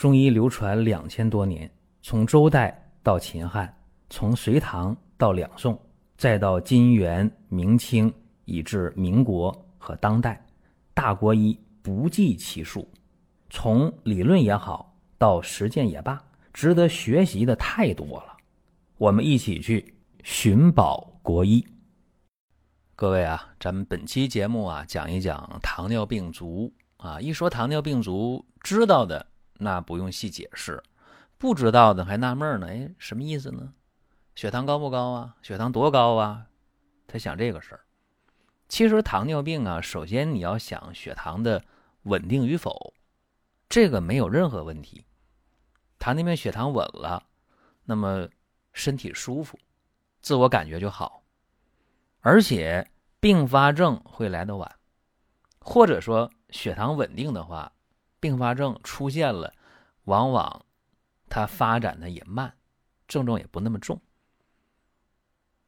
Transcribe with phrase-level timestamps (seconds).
[0.00, 3.70] 中医流传两千多年，从周代到秦汉，
[4.08, 5.78] 从隋唐到两宋，
[6.16, 8.10] 再到金元明清，
[8.46, 10.42] 以至民国和当代，
[10.94, 12.88] 大国医不计其数。
[13.50, 16.18] 从理论也好，到实践也罢，
[16.50, 18.38] 值得学习的太多了。
[18.96, 19.94] 我们一起去
[20.24, 21.62] 寻宝国医。
[22.96, 27.20] 各位啊，咱们本期节目啊，讲一讲糖尿病足啊。
[27.20, 29.26] 一说糖尿病足，知道的。
[29.62, 30.82] 那不用细解释，
[31.36, 32.66] 不知道的还纳闷呢。
[32.68, 33.74] 哎，什么意思呢？
[34.34, 35.36] 血糖高不高啊？
[35.42, 36.46] 血糖多高啊？
[37.06, 37.80] 他想这个事儿。
[38.68, 41.62] 其实糖尿病啊，首先你要想血糖的
[42.04, 42.94] 稳定与否，
[43.68, 45.04] 这个没有任何问题。
[45.98, 47.22] 糖尿病血糖稳了，
[47.84, 48.26] 那么
[48.72, 49.58] 身体舒服，
[50.22, 51.22] 自我感觉就好，
[52.20, 52.90] 而且
[53.20, 54.74] 并发症会来得晚，
[55.58, 57.70] 或者说血糖稳定的话。
[58.20, 59.52] 并发症出现了，
[60.04, 60.66] 往往
[61.28, 62.54] 它发展的也慢，
[63.08, 64.00] 症状也不那么重。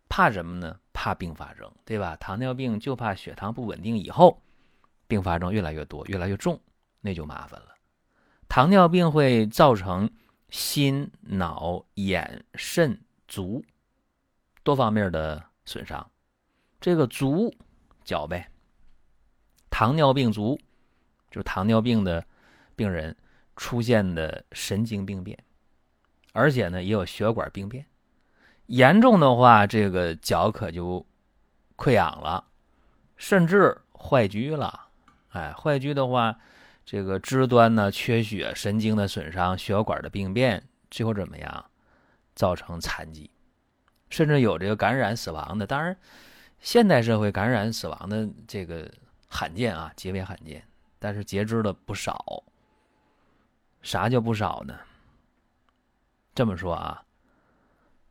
[0.09, 0.79] 怕什么呢？
[0.93, 2.15] 怕并发症，对吧？
[2.17, 4.43] 糖尿病就怕血糖不稳定以后，
[5.07, 6.61] 并发症越来越多，越来越重，
[7.01, 7.69] 那就麻烦了。
[8.47, 10.11] 糖尿病会造成
[10.51, 13.65] 心、脑、眼、肾、足
[14.63, 16.11] 多方面的损伤。
[16.79, 17.51] 这个足
[18.05, 18.51] 脚呗，
[19.71, 20.61] 糖尿病足
[21.31, 22.27] 就是糖尿病的。
[22.77, 23.17] 病人
[23.57, 25.39] 出现的神经病变，
[26.33, 27.87] 而且呢也有血管病变，
[28.67, 31.05] 严重的话，这个脚可就
[31.77, 32.45] 溃疡了，
[33.17, 34.89] 甚至坏疽了。
[35.31, 36.39] 哎，坏疽的话，
[36.85, 41.65] 这个肢端呢缺血，神经的损伤，血管的病变，最后怎么样？
[42.35, 43.31] 造成残疾，
[44.09, 45.67] 甚至有这个感染死亡的。
[45.67, 45.95] 当然，
[46.61, 48.91] 现代社会感染死亡的这个
[49.29, 50.67] 罕见啊，极为罕见，
[50.99, 52.43] 但是截肢的不少。
[53.83, 54.79] 啥叫不少呢？
[56.35, 57.05] 这么说啊，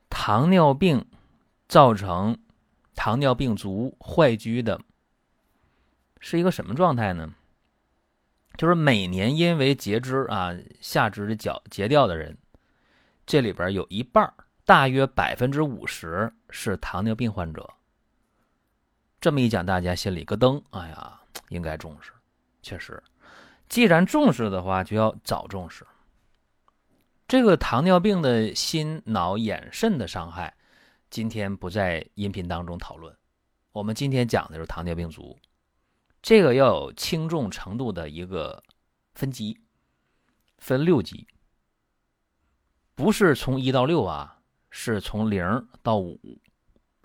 [0.09, 1.05] 糖尿病
[1.67, 2.37] 造成
[2.93, 4.79] 糖尿病足坏疽的，
[6.19, 7.33] 是一个什么状态呢？
[8.57, 12.37] 就是每年因为截肢啊下肢的脚截掉的人，
[13.25, 14.31] 这里边有一半
[14.65, 17.67] 大约百分之五十是糖尿病患者。
[19.19, 21.19] 这么一讲，大家心里咯噔，哎呀，
[21.49, 22.11] 应该重视，
[22.61, 23.01] 确实。
[23.71, 25.87] 既然重视的话，就要早重视。
[27.25, 30.53] 这个糖尿病的心、脑、眼、肾的伤害，
[31.09, 33.15] 今天不在音频当中讨论。
[33.71, 35.39] 我们今天讲的是糖尿病足，
[36.21, 38.61] 这个要有轻重程度的一个
[39.13, 39.57] 分级，
[40.57, 41.25] 分六级，
[42.93, 46.19] 不是从一到六啊，是从零到五，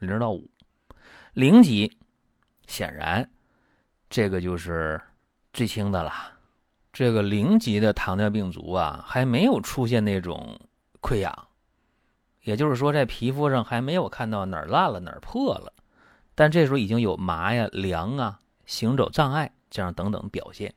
[0.00, 0.50] 零到五，
[1.32, 1.96] 零级，
[2.66, 3.30] 显然
[4.10, 5.00] 这个就是
[5.52, 6.32] 最轻的了。
[6.96, 10.58] 这个零级的糖尿病足啊，还没有出现那种
[11.02, 11.48] 溃疡，
[12.44, 15.70] 也就是说，在皮肤上还没有看到哪儿烂了哪儿破了，
[16.34, 20.72] 但这时候已经有麻呀、凉啊、行走障碍这样等等表现。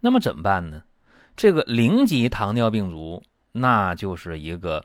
[0.00, 0.82] 那么怎么办呢？
[1.34, 3.22] 这个零级糖尿病足，
[3.52, 4.84] 那就是一个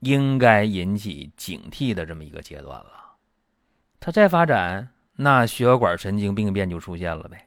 [0.00, 3.14] 应该引起警惕的这么一个阶段了。
[4.00, 7.46] 它再发展，那血管神经病变就出现了呗。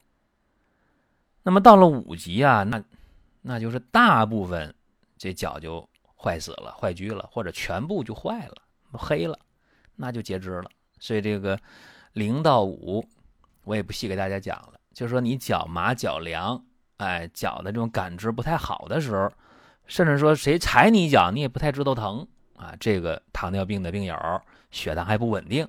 [1.42, 2.82] 那么到了五级啊，那
[3.42, 4.74] 那就是大部分
[5.16, 8.56] 这脚就坏死了、坏疽了，或者全部就坏了、
[8.92, 9.38] 黑了，
[9.96, 10.70] 那就截肢了。
[10.98, 11.58] 所以这个
[12.12, 13.02] 零到五，
[13.64, 14.78] 我也不细给大家讲了。
[14.92, 16.62] 就是说你脚麻、脚凉，
[16.98, 19.32] 哎，脚的这种感知不太好的时候，
[19.86, 22.26] 甚至说谁踩你一脚，你也不太知道疼
[22.56, 22.74] 啊。
[22.78, 24.14] 这个糖尿病的病友
[24.70, 25.66] 血糖还不稳定，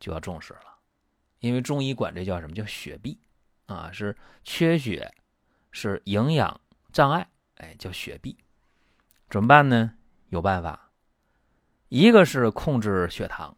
[0.00, 0.78] 就要重视了，
[1.40, 3.18] 因为中医管这叫什么叫血闭。
[3.66, 5.14] 啊，是缺血，
[5.70, 6.60] 是营养
[6.92, 7.26] 障碍，
[7.56, 8.36] 哎，叫血闭，
[9.30, 9.94] 怎么办呢？
[10.28, 10.90] 有办法，
[11.88, 13.56] 一个是控制血糖，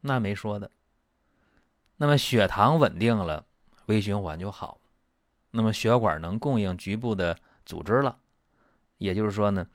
[0.00, 0.70] 那没说的。
[1.96, 3.44] 那么血糖稳定了，
[3.86, 4.80] 微循环就好，
[5.50, 8.18] 那么血管能供应局部的组织了，
[8.98, 9.66] 也就是说呢，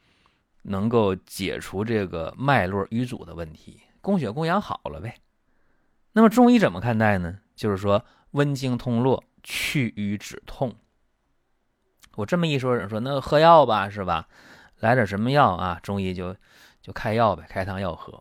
[0.61, 5.15] 能够解除这个脉络淤阻的问题，供血供氧好了呗。
[6.13, 7.39] 那么中医怎么看待呢？
[7.55, 9.23] 就是说温经通络。
[9.49, 10.75] 去瘀止痛。
[12.15, 14.27] 我这么一说，人说那喝药吧，是吧？
[14.79, 15.79] 来点什么药啊？
[15.81, 16.35] 中医就
[16.81, 18.19] 就开药呗，开汤药喝。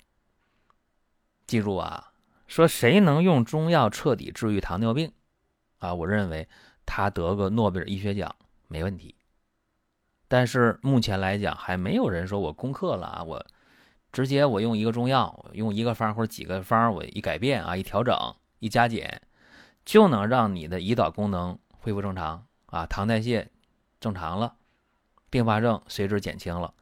[1.44, 2.12] 记住啊，
[2.46, 5.10] 说谁能用中药彻底治愈糖尿病
[5.78, 5.92] 啊？
[5.92, 6.48] 我认为
[6.86, 8.36] 他得个诺贝尔医学奖
[8.68, 9.16] 没问题。
[10.28, 13.44] 但是目前来讲，还没有人说我攻克了啊，我
[14.12, 18.16] 直接我用一个中药，用一个方或者几个方，我一改变啊，一调整，
[18.60, 19.20] 一加减。
[19.86, 23.48] 就能让你的胰岛功能恢复正常啊，糖代谢
[24.00, 24.56] 正常了，
[25.30, 26.74] 并发症随之减轻了。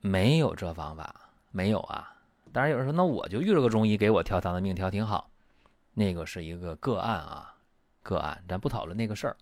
[0.00, 2.16] 没有这方法，没有啊。
[2.52, 5.30] 当然有人说，那我就遇着个中医给我调糖的命调挺好，
[5.94, 7.54] 那个是一个个案啊，
[8.02, 9.36] 个案，咱不讨论那个事儿。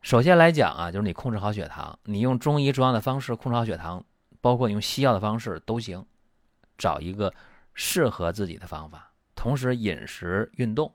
[0.00, 4.02] 首先来讲啊，就是你控制好血糖，你用中医中药的方式控制好血糖，
[4.40, 6.06] 包括用西药的方式都行，
[6.78, 7.34] 找一个
[7.74, 10.90] 适合自己的方法，同时饮食运动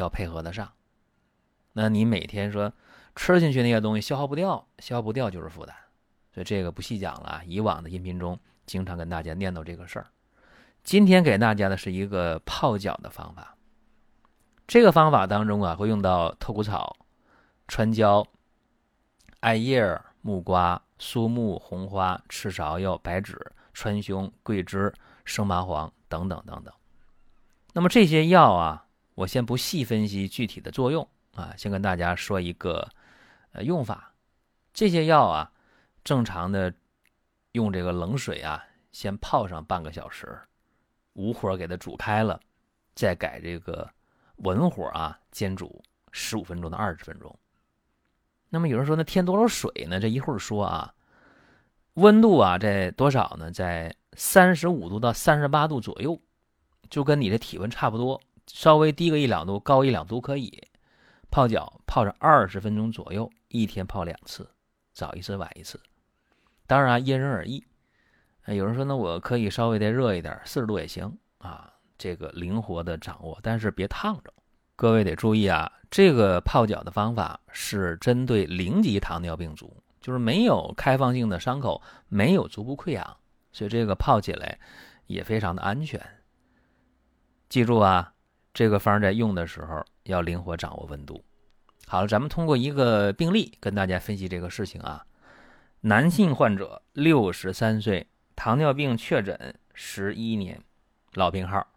[0.00, 0.72] 要配合得上。
[1.72, 2.72] 那你每天说
[3.14, 5.74] 吃进去那些东西消耗不掉，消耗不掉就是负担，
[6.32, 7.42] 所以这个不细讲了。
[7.46, 10.06] 以往的音频中经常跟大家念叨这个事儿。
[10.82, 13.56] 今天给大家的是一个泡脚的方法，
[14.66, 16.96] 这个方法当中啊会用到透骨草、
[17.66, 18.26] 川椒、
[19.40, 24.92] 艾叶、木瓜、苏木、红花、赤芍药、白芷、川芎、桂枝、
[25.24, 26.72] 生麻黄等等等等。
[27.74, 28.86] 那么这些药啊，
[29.18, 32.88] 我先不细分析具体的作用啊，先跟大家说一个
[33.50, 34.14] 呃用法。
[34.72, 35.50] 这些药啊，
[36.04, 36.72] 正常的
[37.50, 40.38] 用这个冷水啊，先泡上半个小时。
[41.14, 42.38] 武火给它煮开了，
[42.94, 43.90] 再改这个
[44.36, 45.82] 文火啊煎煮
[46.12, 47.36] 十五分钟到二十分钟。
[48.48, 49.98] 那么有人说，那添多少水呢？
[49.98, 50.94] 这一会儿说啊，
[51.94, 53.50] 温度啊在多少呢？
[53.50, 56.20] 在三十五度到三十八度左右，
[56.88, 58.20] 就跟你的体温差不多，
[58.52, 60.62] 稍微低个一两度，高一两度可以。
[61.30, 64.48] 泡脚泡上二十分钟左右，一天泡两次，
[64.92, 65.80] 早一次晚一次，
[66.66, 67.62] 当然啊因人而异。
[68.46, 71.72] 有人说，那我可以稍微再热一点，四十度也行啊。
[71.98, 74.32] 这个灵活的掌握，但是别烫着。
[74.76, 83.16] 各位得注意啊，这个泡脚的方法是针对零级糖尿病足，就是没有开放性的伤口，没有足部溃疡，
[83.52, 84.58] 所以这个泡起来
[85.08, 86.00] 也非常的安全。
[87.48, 88.14] 记住啊，
[88.58, 91.24] 这个方在用的时候要灵活掌握温度。
[91.86, 95.06] 好了，咱们通过一个病例跟大家分析这个事情啊。
[95.82, 98.08] 男性患者，六十三岁。
[98.34, 100.60] 糖尿病确诊十一年，
[101.14, 101.68] 老病号，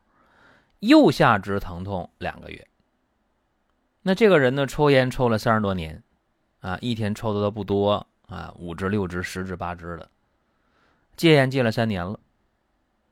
[0.80, 2.68] 右下肢疼痛两个月。
[4.02, 6.02] 那这个人呢，抽烟抽了三十多年，
[6.62, 10.10] 啊，一天抽的都不多啊，五支、六支、十支、八支的。
[11.16, 12.20] 戒烟戒了三年了，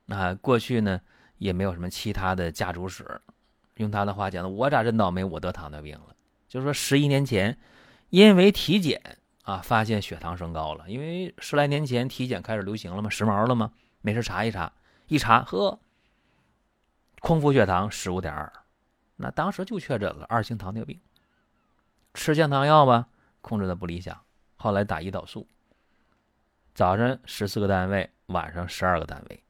[0.07, 0.99] 啊，过去呢
[1.37, 3.21] 也没有什么其他的家族史。
[3.79, 6.15] 用他的话讲的，我咋真倒霉，我得糖尿病了？
[6.47, 7.57] 就是说十一年前，
[8.09, 9.17] 因为体检。
[9.43, 13.71] 啊，发现血糖升高了，因为十来年前体检开始流行了嘛，时髦了嘛，
[14.01, 14.71] 没事查一查，
[15.07, 15.79] 一查呵，
[17.19, 18.53] 空腹血糖十五点二，
[19.15, 20.99] 那当时就确诊了二型糖尿病，
[22.13, 23.07] 吃降糖药吧，
[23.41, 24.21] 控制的不理想，
[24.55, 25.47] 后来打胰岛素，
[26.75, 29.43] 早晨十四个单位，晚上十二个单位，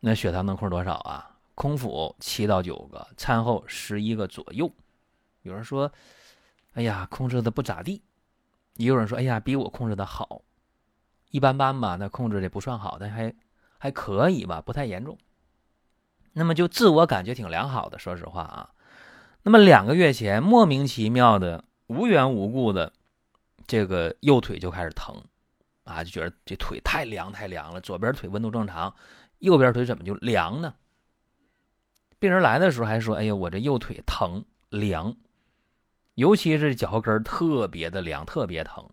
[0.00, 1.37] 那血糖能控制多少啊？
[1.58, 4.72] 空腹七到九个，餐后十一个左右。
[5.42, 5.90] 有人说，
[6.74, 8.00] 哎呀，控制的不咋地。
[8.74, 10.42] 也有人说：“哎呀，比我控制的好，
[11.32, 11.96] 一般般吧。
[11.96, 13.34] 那控制的不算好，但还
[13.76, 15.18] 还可以吧，不太严重。
[16.32, 17.98] 那么就自我感觉挺良好的。
[17.98, 18.70] 说实话啊，
[19.42, 22.92] 那么两个月前莫名其妙的、无缘无故的，
[23.66, 25.20] 这个右腿就开始疼，
[25.82, 27.80] 啊，就觉得这腿太凉太凉了。
[27.80, 28.94] 左边腿温度正常，
[29.40, 30.72] 右边腿怎么就凉呢？
[32.18, 35.16] 病人来的时候还说：‘哎呀，我这右腿疼凉。’”
[36.14, 38.90] 尤其是脚后跟特别的凉，特别疼。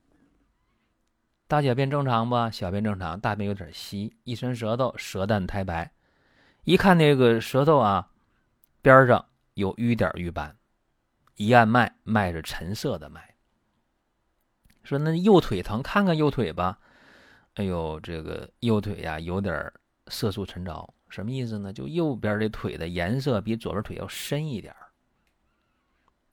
[1.48, 2.52] 大小便正常吧？
[2.52, 5.92] 小便正常，大便有点稀，一伸舌头，舌淡苔白。
[6.66, 8.12] 一看那个舌头啊，
[8.82, 10.56] 边上有瘀点瘀斑。
[11.36, 13.36] 一按脉，脉是沉色的脉。
[14.84, 16.78] 说那右腿疼，看看右腿吧。
[17.56, 19.72] 哎呦，这个右腿呀，有点
[20.08, 21.72] 色素沉着，什么意思呢？
[21.72, 24.76] 就右边这腿的颜色比左边腿要深一点。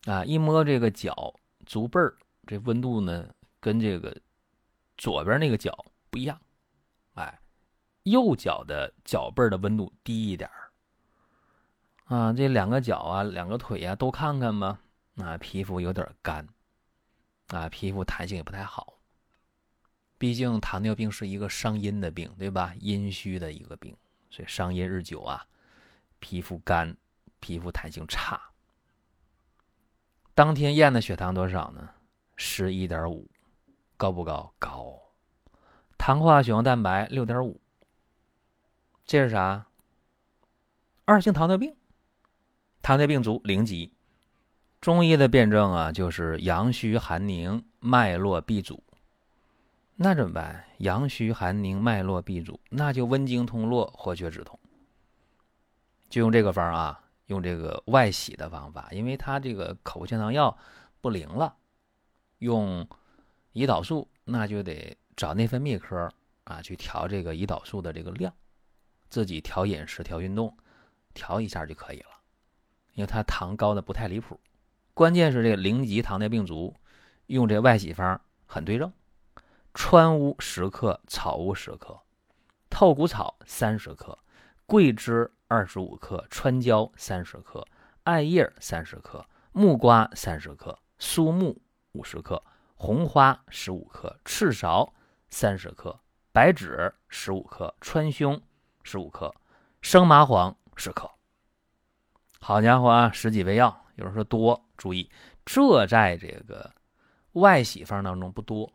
[0.06, 1.32] 啊，一摸这个脚
[1.64, 2.16] 足背儿，
[2.48, 4.20] 这温度呢跟这个
[4.98, 5.72] 左边那个脚
[6.10, 6.36] 不一样，
[7.14, 7.40] 哎，
[8.02, 10.72] 右脚的脚背的温度低一点儿。
[12.06, 14.80] 啊，这两个脚啊，两个腿啊都看看吧。
[15.18, 16.44] 啊，皮肤有点干，
[17.48, 18.98] 啊，皮肤弹性也不太好。
[20.18, 22.74] 毕竟糖尿病是一个伤阴的病，对吧？
[22.80, 23.96] 阴虚的一个病，
[24.32, 25.46] 所以伤阴日久啊，
[26.18, 26.96] 皮肤干，
[27.38, 28.40] 皮肤弹性差。
[30.34, 31.90] 当天验的血糖多少呢？
[32.36, 33.30] 十一点五，
[33.98, 34.54] 高不高？
[34.58, 34.98] 高。
[35.98, 37.60] 糖化血红蛋白六点五，
[39.04, 39.66] 这是啥？
[41.04, 41.76] 二型糖尿病，
[42.80, 43.92] 糖尿病足零级。
[44.80, 48.82] 中医的辩证啊，就是阳虚寒凝，脉络闭阻。
[50.02, 50.64] 那怎么办？
[50.78, 54.58] 阳虚寒凝，脉络闭阻，那就温经通络，活血止痛。
[56.08, 56.98] 就用这个方啊。
[57.26, 60.54] 用这个外洗的方法，因为他这个口服降糖药
[61.00, 61.54] 不灵了，
[62.40, 62.86] 用
[63.54, 66.12] 胰岛素那就得找内分泌科
[66.44, 68.34] 啊去调这个胰岛素的这个量，
[69.08, 70.54] 自己调饮食、调运动，
[71.14, 72.08] 调一下就可以了。
[72.92, 74.38] 因为他糖高的不太离谱，
[74.92, 76.74] 关键是这个零级糖尿病足
[77.28, 78.92] 用这外洗方很对症：
[79.74, 81.98] 川乌十克，草乌十克，
[82.68, 84.18] 透骨草三十克，
[84.66, 87.66] 桂枝二十五克，川椒三十克，
[88.04, 91.58] 艾叶三十克，木瓜三十克，苏木
[91.92, 92.42] 五十克，
[92.74, 94.90] 红花十五克，赤芍
[95.30, 95.98] 三十克，
[96.32, 98.40] 白芷十五克，川芎
[98.82, 99.34] 十五克，
[99.80, 101.10] 生麻黄十克。
[102.40, 105.10] 好家伙啊，十几味药，有人说多，注意
[105.46, 106.70] 这在这个
[107.32, 108.70] 外洗方当中不多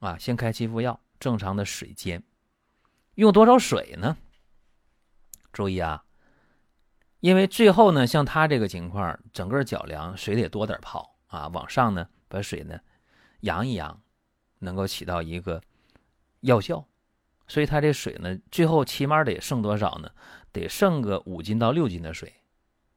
[0.00, 0.18] 啊。
[0.18, 2.22] 先开七副药，正常的水煎，
[3.14, 4.16] 用多少水呢？
[5.52, 6.04] 注意啊，
[7.20, 12.78] 因为最后呢，像他这个情况，整个脚凉，水得多点泡啊，往上呢把水呢
[13.40, 14.00] 扬一扬，
[14.60, 15.62] 能够起到一个
[16.40, 16.86] 药效，
[17.48, 20.10] 所以他这水呢，最后起码得剩多少呢？
[20.52, 22.32] 得剩个五斤到六斤的水。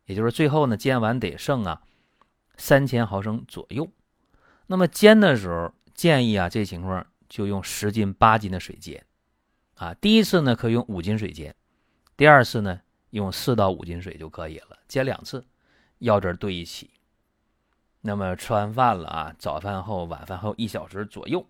[0.06, 1.82] 也就是最后呢，煎完得剩啊
[2.58, 3.90] 三千毫升左右。
[4.68, 9.06] 那么煎的时候建议啊，这情况就用十斤八斤的水煎
[9.76, 9.94] 啊。
[9.96, 11.56] 第一次呢可以用五斤水煎，
[12.18, 12.82] 第二次呢
[13.12, 14.80] 用四到五斤水就可以了。
[14.88, 15.46] 煎两次，
[16.00, 16.92] 药汁兑一起。
[18.02, 21.46] 那么吃完饭了啊，早饭后、晚饭后一小时左右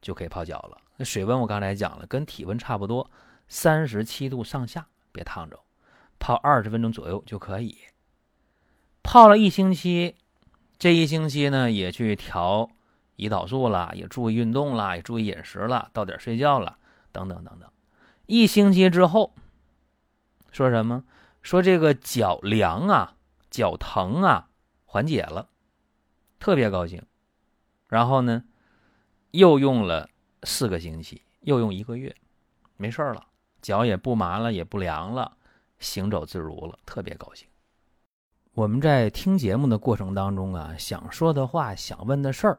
[0.00, 0.80] 就可以泡脚了。
[0.96, 3.10] 那水温我刚才讲了，跟体温差不多，
[3.48, 5.58] 三十七度上下，别烫着。
[6.20, 7.78] 泡二十分钟左右就可以。
[9.02, 10.16] 泡了一星期，
[10.78, 12.70] 这一星期呢也去调
[13.18, 16.78] 胰岛素了，也注意运动了，也注意饮食了，到点睡觉了，
[17.12, 17.70] 等等等等。
[18.24, 19.34] 一星期之后，
[20.50, 21.04] 说什么？
[21.42, 23.16] 说这个脚凉啊，
[23.50, 24.48] 脚疼啊，
[24.86, 25.48] 缓解了，
[26.38, 27.02] 特别高兴。
[27.88, 28.44] 然后呢，
[29.30, 30.08] 又用了
[30.42, 32.14] 四个星期，又用一个月，
[32.76, 33.26] 没事了，
[33.62, 35.36] 脚也不麻了，也不凉了。
[35.78, 37.48] 行走自如了，特别高兴。
[38.52, 42.58] 我们在听节目的过程当中啊，想说的话、想问的事儿，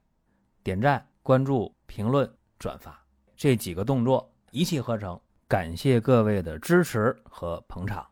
[0.63, 3.03] 点赞、关注、评论、转发
[3.35, 8.07] 这几个动作一气呵成，感谢各位的支持和捧场。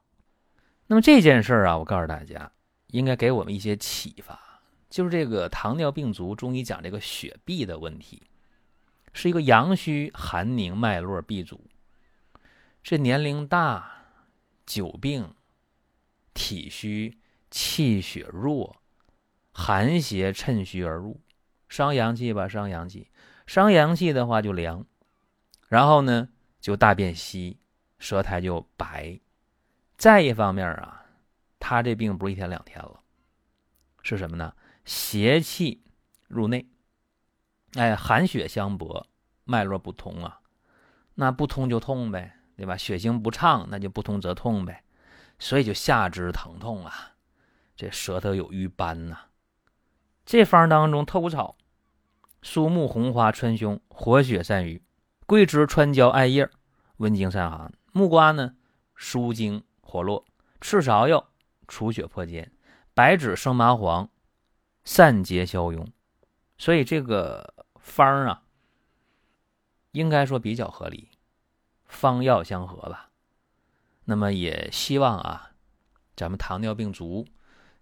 [0.87, 2.51] 那么这件事儿啊，我告诉大家，
[2.87, 4.39] 应该给我们一些启发，
[4.89, 8.23] 就是这个糖尿病足，中医讲这个血闭的问题，
[9.13, 11.61] 是一个阳虚寒凝脉络闭阻，
[12.83, 13.95] 这年龄大。
[14.65, 15.33] 久病、
[16.35, 17.17] 体虚、
[17.49, 18.75] 气血弱、
[19.51, 21.19] 寒邪趁虚而入，
[21.69, 22.49] 伤阳气吧？
[22.49, 23.09] 伤阳气，
[23.47, 24.85] 伤阳气的话就凉，
[25.69, 26.27] 然后呢
[26.59, 27.57] 就大便稀，
[27.99, 29.17] 舌苔就白。
[29.95, 31.05] 再一方面啊，
[31.59, 32.99] 他这病不是一天两天了，
[34.01, 34.53] 是什么呢？
[34.83, 35.81] 邪气
[36.27, 36.67] 入内，
[37.75, 39.07] 哎，寒血相搏，
[39.45, 40.41] 脉络不通啊，
[41.15, 42.35] 那不通就痛呗。
[42.59, 42.75] 对吧？
[42.75, 44.83] 血行不畅，那就不通则痛呗，
[45.39, 47.13] 所以就下肢疼痛啊，
[47.73, 49.17] 这舌头有瘀斑呐。
[50.25, 51.55] 这方当中，透骨草、
[52.41, 54.81] 苏木、红花、川芎活血散瘀，
[55.25, 56.49] 桂枝、川椒、艾叶
[56.97, 58.55] 温经散寒，木瓜呢
[58.95, 60.25] 舒经活络，
[60.61, 61.29] 赤芍药
[61.67, 62.51] 除血破坚，
[62.93, 64.09] 白芷、生麻黄
[64.83, 65.87] 散结消痈。
[66.57, 68.43] 所以这个方啊，
[69.91, 71.09] 应该说比较合理。
[71.85, 73.09] 方药相合吧，
[74.05, 75.51] 那么也希望啊，
[76.15, 77.25] 咱们糖尿病足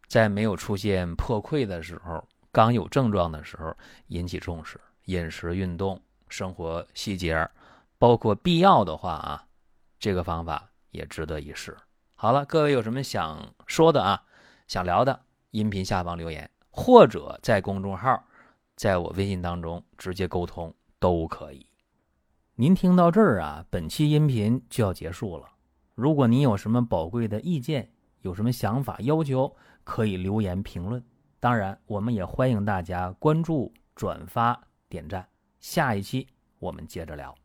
[0.08, 3.76] 在没有出现破溃的时候，刚有症状的时候
[4.08, 7.48] 引起重视，饮食、运动、生活细节，
[7.98, 9.48] 包括必要的话啊，
[10.00, 11.78] 这个方法也值得一试。
[12.16, 14.24] 好了，各位有什么想说的啊，
[14.68, 15.20] 想聊的，
[15.52, 18.24] 音频下方留言，或者在公众号，
[18.76, 21.66] 在我微信当中直接沟通都可以。
[22.56, 25.48] 您听到这儿啊，本期音频就要结束了。
[25.94, 31.04] 如果您有什么宝贵的意见，有什么想法要求，可以留言评论。
[31.40, 35.28] 当然，我们也欢迎大家关注、转发、点赞。
[35.60, 36.28] 下一期
[36.60, 37.36] 我们接着聊。